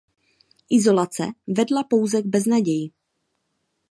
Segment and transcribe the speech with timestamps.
[0.69, 2.91] Izolace vedla pouze k beznaději.